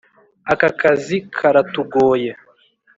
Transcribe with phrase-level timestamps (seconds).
[0.51, 2.31] aka kazi karatugoye.